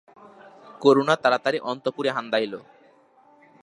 করুণা 0.81 1.15
তাড়াতাড়ি 1.23 1.57
অন্তঃপুরে 1.71 2.09
প্রবেশ 2.11 2.31
করিল। 2.33 2.53